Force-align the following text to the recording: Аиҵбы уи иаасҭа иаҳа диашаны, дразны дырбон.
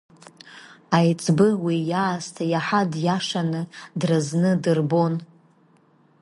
Аиҵбы 0.97 1.47
уи 1.65 1.77
иаасҭа 1.91 2.43
иаҳа 2.53 2.81
диашаны, 2.91 3.61
дразны 3.99 4.51
дырбон. 4.63 5.13